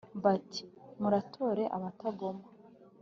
[0.23, 0.63] Bati:
[1.01, 2.45] Muratore abatagoma.